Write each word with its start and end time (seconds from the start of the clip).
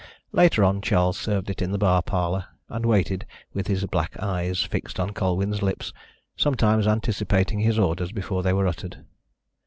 Later 0.31 0.63
on 0.63 0.81
Charles 0.81 1.15
served 1.19 1.47
it 1.51 1.61
in 1.61 1.71
the 1.71 1.77
bar 1.77 2.01
parlour, 2.01 2.47
and 2.69 2.87
waited 2.87 3.23
with 3.53 3.67
his 3.67 3.85
black 3.85 4.17
eyes 4.17 4.63
fixed 4.63 4.99
on 4.99 5.13
Colwyn's 5.13 5.61
lips, 5.61 5.93
sometimes 6.35 6.87
anticipating 6.87 7.59
his 7.59 7.77
orders 7.77 8.11
before 8.11 8.41
they 8.41 8.51
were 8.51 8.65
uttered. 8.65 9.05